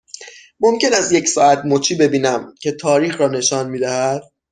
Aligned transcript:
ممکن 0.59 0.93
است 0.93 1.11
یک 1.11 1.27
ساعت 1.27 1.61
مچی 1.65 1.95
ببینم 1.95 2.55
که 2.61 2.71
تاریخ 2.71 3.21
را 3.21 3.27
نشان 3.27 3.69
می 3.69 3.79
دهد؟ 3.79 4.23